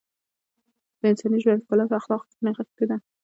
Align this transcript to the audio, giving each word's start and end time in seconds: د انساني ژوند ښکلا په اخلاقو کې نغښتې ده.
د 0.99 1.01
انساني 1.11 1.37
ژوند 1.43 1.63
ښکلا 1.63 1.85
په 1.89 1.95
اخلاقو 1.99 2.27
کې 2.29 2.37
نغښتې 2.45 2.85
ده. 2.89 2.97